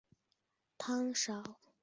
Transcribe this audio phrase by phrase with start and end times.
[0.03, 1.71] 汤勺因用途不同而大小不一。